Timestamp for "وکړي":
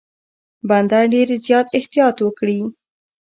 2.21-2.59